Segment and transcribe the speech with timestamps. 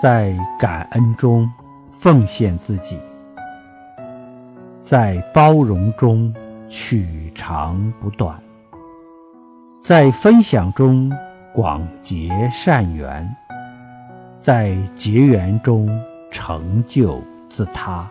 [0.00, 1.50] 在感恩中
[1.98, 2.98] 奉献自己
[4.82, 6.32] 在包容中
[6.68, 8.38] 取长补短
[9.82, 11.10] 在分享中
[11.54, 13.26] 广结善缘
[14.38, 15.88] 在结缘中
[16.30, 18.08] 成就自他。